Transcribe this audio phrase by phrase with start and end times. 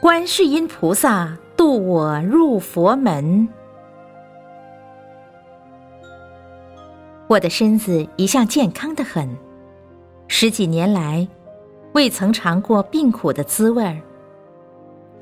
[0.00, 3.48] 观世音菩萨渡我入佛门。
[7.26, 9.28] 我的身子一向健康的很，
[10.28, 11.26] 十几年来
[11.94, 14.00] 未曾尝过病苦的滋味儿。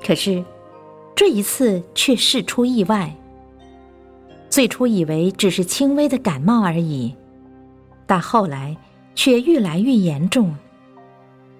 [0.05, 0.45] 可是
[1.15, 3.11] 这一次却事出意外。
[4.47, 7.15] 最初以为只是轻微的感冒而已，
[8.05, 8.77] 但后来
[9.15, 10.55] 却愈来愈严重。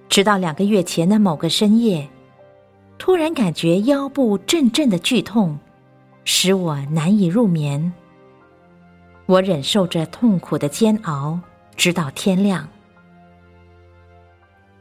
[0.08, 2.08] 直到两个月前的某个深夜。
[2.98, 5.58] 突然感觉腰部阵阵的剧痛，
[6.26, 7.94] 使我难以入眠。
[9.26, 11.40] 我忍受着痛苦的煎熬，
[11.76, 12.68] 直到天亮。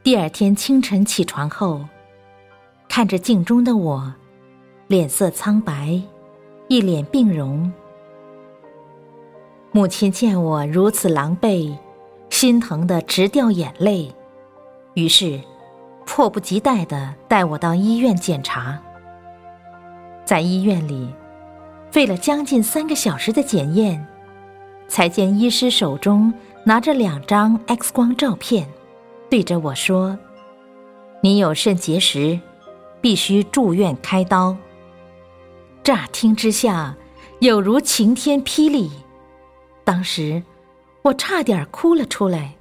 [0.03, 1.85] 第二天清晨起床后，
[2.87, 4.13] 看着镜中的我，
[4.87, 6.01] 脸色苍白，
[6.67, 7.71] 一脸病容。
[9.71, 11.77] 母亲见我如此狼狈，
[12.29, 14.11] 心疼的直掉眼泪，
[14.95, 15.39] 于是。
[16.07, 18.81] 迫不及待的带我到医院检查，
[20.25, 21.13] 在医院里，
[21.91, 24.07] 费了将近三个小时的检验，
[24.87, 26.33] 才见医师手中
[26.63, 28.67] 拿着两张 X 光照片，
[29.29, 30.17] 对着我说
[31.21, 32.39] ：“你有肾结石，
[33.01, 34.55] 必须住院开刀。”
[35.83, 36.95] 乍听之下，
[37.39, 38.89] 有如晴天霹雳，
[39.83, 40.41] 当时
[41.03, 42.55] 我差点哭了出来。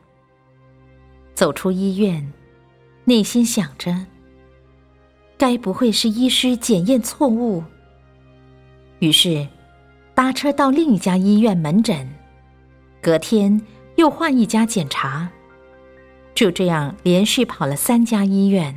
[1.33, 2.33] 走出医院。
[3.09, 3.97] 内心想着，
[5.39, 7.63] 该不会是医师检验错误？
[8.99, 9.47] 于是，
[10.13, 12.05] 搭车到另一家医院门诊，
[13.01, 13.63] 隔天
[13.95, 15.29] 又换一家检查，
[16.35, 18.77] 就这样连续跑了三家医院，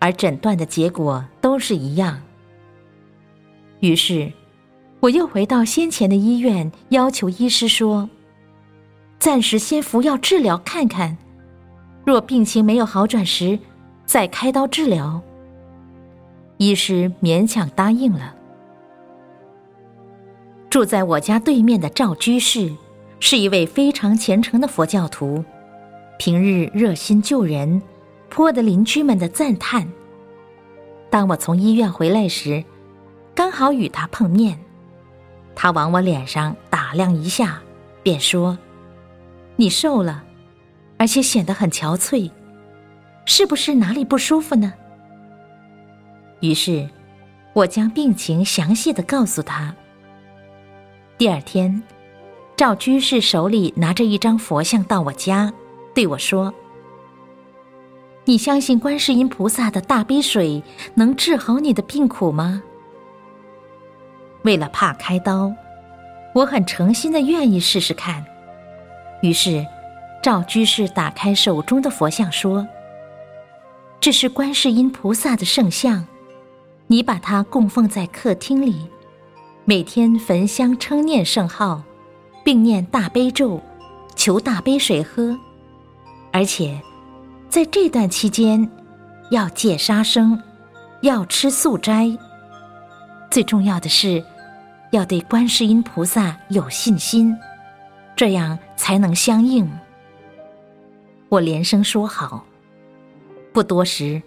[0.00, 2.20] 而诊断的结果都是一样。
[3.78, 4.32] 于是，
[4.98, 8.10] 我又回到先前的医院，要求医师说
[9.20, 11.16] ：“暂时先服药治疗看看。”
[12.08, 13.58] 若病情没有好转时，
[14.06, 15.20] 再开刀治疗。
[16.56, 18.34] 医师勉强答应了。
[20.70, 22.74] 住在我家对面的赵居士，
[23.20, 25.44] 是一位非常虔诚的佛教徒，
[26.18, 27.82] 平日热心救人，
[28.30, 29.86] 颇得邻居们的赞叹。
[31.10, 32.64] 当我从医院回来时，
[33.34, 34.58] 刚好与他碰面，
[35.54, 37.60] 他往我脸上打量一下，
[38.02, 38.56] 便说
[39.56, 40.24] ：“你瘦了。”
[40.98, 42.30] 而且显得很憔悴，
[43.24, 44.74] 是不是哪里不舒服呢？
[46.40, 46.88] 于是，
[47.52, 49.74] 我将病情详细的告诉他。
[51.16, 51.82] 第二天，
[52.56, 55.52] 赵居士手里拿着一张佛像到我家，
[55.94, 56.52] 对我说
[58.26, 60.62] ：“你相信观世音菩萨的大悲水
[60.94, 62.62] 能治好你的病苦吗？”
[64.42, 65.52] 为了怕开刀，
[66.34, 68.24] 我很诚心的愿意试试看，
[69.22, 69.64] 于是。
[70.28, 72.68] 赵居士打开手中的佛像，说
[73.98, 76.06] ：“这是观世音菩萨的圣像，
[76.86, 78.86] 你把它供奉在客厅里，
[79.64, 81.82] 每天焚香称念圣号，
[82.44, 83.58] 并念大悲咒，
[84.16, 85.34] 求大悲水喝。
[86.30, 86.78] 而且，
[87.48, 88.70] 在这段期间，
[89.30, 90.38] 要戒杀生，
[91.00, 92.06] 要吃素斋。
[93.30, 94.22] 最重要的是，
[94.92, 97.34] 要对观世音菩萨有信心，
[98.14, 99.66] 这样才能相应。”
[101.28, 102.44] 我连声说好。
[103.52, 104.22] 不多时，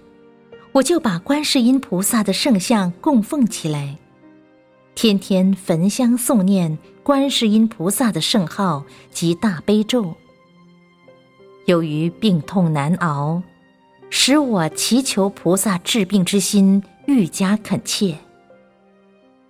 [0.71, 3.97] 我就把观世音菩萨的圣像供奉起来，
[4.93, 10.13] 天天焚香诵念观世音菩萨的圣号及大悲咒。
[11.65, 13.41] 由于病痛难熬，
[14.09, 18.17] 使我祈求菩萨治病之心愈加恳切。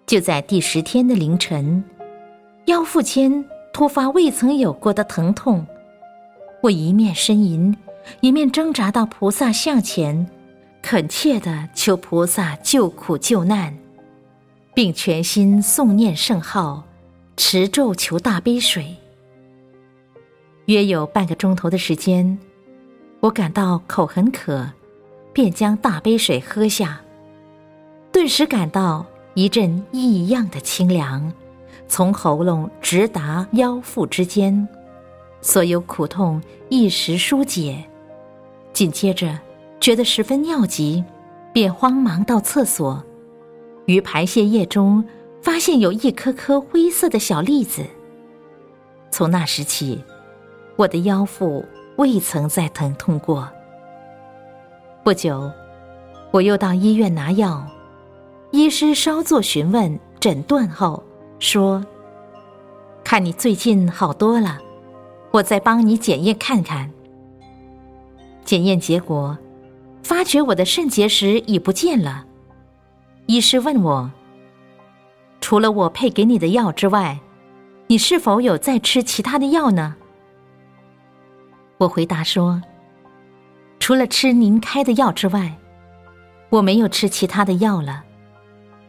[0.06, 1.84] 就在第十天的凌晨，
[2.66, 5.66] 腰腹间突发未曾有过的疼痛。
[6.62, 7.76] 我一面呻吟，
[8.20, 10.30] 一面挣扎到菩萨像前，
[10.84, 13.76] 恳切的求菩萨救苦救难，
[14.76, 16.84] 并全心诵念圣号，
[17.36, 18.96] 持咒求大悲水。
[20.66, 22.38] 约有半个钟头的时间，
[23.22, 24.70] 我感到口很渴，
[25.34, 27.02] 便将大杯水喝下，
[28.12, 29.03] 顿时感到
[29.34, 31.34] 一阵异样的清凉，
[31.88, 34.68] 从喉咙直达腰腹之间。
[35.41, 37.84] 所有苦痛一时疏解，
[38.73, 39.40] 紧接着
[39.79, 41.03] 觉得十分尿急，
[41.52, 43.03] 便慌忙到厕所，
[43.85, 45.03] 于排泄液中
[45.41, 47.84] 发现有一颗颗灰色的小粒子。
[49.09, 50.03] 从那时起，
[50.76, 51.66] 我的腰腹
[51.97, 53.49] 未曾再疼痛过。
[55.03, 55.52] 不久，
[56.29, 57.66] 我又到医院拿药，
[58.52, 61.03] 医师稍作询问诊断后
[61.40, 61.84] 说
[63.03, 64.59] ：“看你最近好多了。”
[65.32, 66.92] 我再帮你检验看看。
[68.44, 69.38] 检验结果
[70.04, 72.26] 发觉我的肾结石已不见了。
[73.28, 74.12] 医师问我
[75.40, 77.20] ：“除了我配给你的药之外，
[77.88, 79.96] 你是否有再吃其他的药呢？”
[81.78, 82.62] 我回答说
[83.80, 85.58] ：“除了吃您开的药之外，
[86.50, 88.04] 我没有吃其他的药了。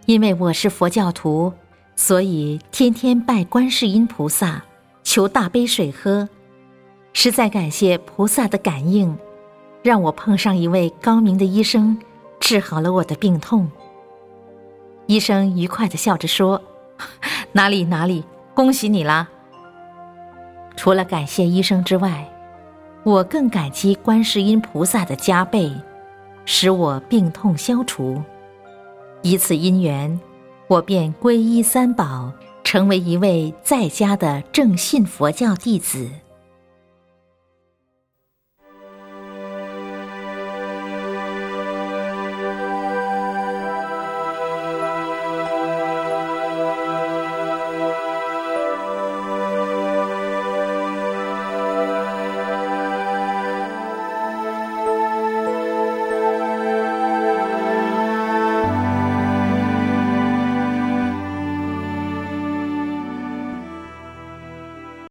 [0.07, 1.53] 因为我是佛教徒，
[1.95, 4.63] 所以天天拜观世音菩萨，
[5.13, 6.27] 求大杯水喝。
[7.13, 9.15] 实在感谢菩萨的感应，
[9.83, 11.99] 让我碰上一位高明的医生，
[12.41, 13.71] 治好了我的病痛。”
[15.05, 16.63] 医生愉快的笑着说
[17.53, 18.25] ：“哪里哪里，
[18.55, 19.29] 恭喜你啦！
[20.77, 22.27] 除了感谢医生之外，
[23.03, 25.71] 我更感激观世音菩萨的加倍，
[26.47, 28.19] 使我病痛消除。
[29.21, 30.19] 以此因缘，
[30.69, 32.33] 我便皈依三宝，
[32.73, 36.09] 成为一位在家的正信佛教弟子。”